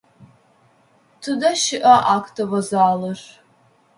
Тыдэ 1.21 1.51
щыӏа 1.61 1.95
актовэ 2.15 2.59
залыр? 2.69 3.19